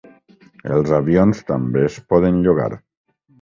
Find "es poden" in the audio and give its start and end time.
1.91-2.41